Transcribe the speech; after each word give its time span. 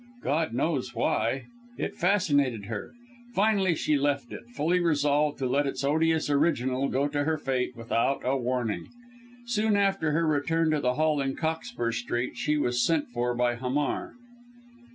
God 0.23 0.51
knows 0.51 0.95
why! 0.95 1.43
It 1.77 1.95
fascinated 1.95 2.65
her. 2.65 2.93
Finally 3.35 3.75
she 3.75 3.99
left 3.99 4.31
it, 4.33 4.47
fully 4.49 4.79
resolved 4.79 5.37
to 5.37 5.45
let 5.45 5.67
its 5.67 5.83
odious 5.83 6.27
original 6.27 6.87
go 6.87 7.07
to 7.09 7.23
her 7.23 7.37
fate 7.37 7.75
without 7.77 8.21
a 8.25 8.35
warning. 8.35 8.87
Soon 9.45 9.77
after 9.77 10.11
her 10.13 10.25
return 10.25 10.71
to 10.71 10.79
the 10.79 10.95
Hall 10.95 11.21
in 11.21 11.35
Cockspur 11.35 11.91
Street, 11.91 12.35
she 12.35 12.57
was 12.57 12.81
sent 12.83 13.09
for 13.09 13.35
by 13.35 13.53
Hamar. 13.53 14.15